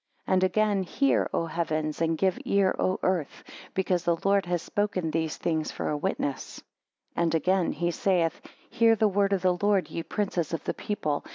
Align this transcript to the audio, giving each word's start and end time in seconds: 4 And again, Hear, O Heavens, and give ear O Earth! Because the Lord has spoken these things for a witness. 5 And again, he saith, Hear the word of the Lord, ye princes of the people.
4 0.25 0.33
And 0.33 0.43
again, 0.43 0.81
Hear, 0.81 1.29
O 1.31 1.45
Heavens, 1.45 2.01
and 2.01 2.17
give 2.17 2.39
ear 2.43 2.75
O 2.79 2.99
Earth! 3.03 3.43
Because 3.75 4.03
the 4.03 4.17
Lord 4.25 4.47
has 4.47 4.63
spoken 4.63 5.11
these 5.11 5.37
things 5.37 5.71
for 5.71 5.89
a 5.89 5.95
witness. 5.95 6.57
5 7.15 7.21
And 7.23 7.35
again, 7.35 7.71
he 7.71 7.91
saith, 7.91 8.41
Hear 8.71 8.95
the 8.95 9.07
word 9.07 9.31
of 9.31 9.43
the 9.43 9.55
Lord, 9.61 9.91
ye 9.91 10.01
princes 10.01 10.53
of 10.53 10.63
the 10.63 10.73
people. 10.73 11.23